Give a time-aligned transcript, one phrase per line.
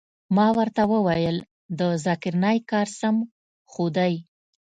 [0.35, 1.37] ما ورته وويل
[1.79, 3.15] د ذاکر نايک کار سم
[3.71, 4.13] خو دى.